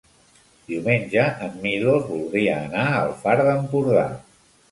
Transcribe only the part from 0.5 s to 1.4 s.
Diumenge